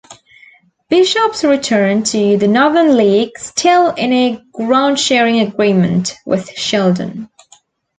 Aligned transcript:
Bishops 0.89 1.43
returned 1.43 2.07
to 2.07 2.35
the 2.35 2.47
Northern 2.47 2.97
League 2.97 3.37
still 3.37 3.91
in 3.93 4.11
a 4.11 4.43
groundsharing 4.51 5.47
agreement 5.47 6.15
with 6.25 6.47
Shildon. 6.55 7.29